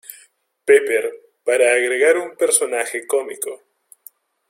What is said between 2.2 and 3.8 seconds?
personaje cómico.